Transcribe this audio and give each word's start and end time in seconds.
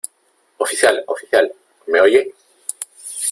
¡oficial!¡ 0.57 1.03
oficial!¿ 1.07 1.53
me 1.85 2.01
oye? 2.01 2.33